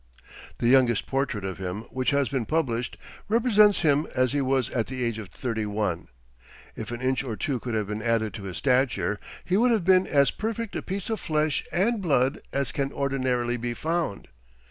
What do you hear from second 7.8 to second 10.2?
been added to his stature he would have been